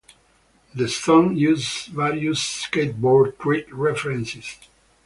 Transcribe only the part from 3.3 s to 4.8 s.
trick references.